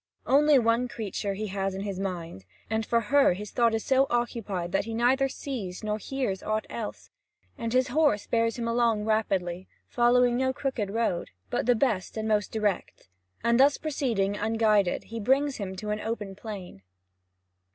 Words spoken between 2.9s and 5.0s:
her his thought is so occupied that he